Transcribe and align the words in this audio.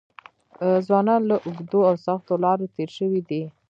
ځوانان 0.85 1.21
له 1.29 1.35
اوږدو 1.45 1.79
او 1.89 1.95
سختو 2.05 2.33
لارو 2.43 2.71
تېر 2.75 2.89
شوي 2.97 3.21
دي. 3.29 3.41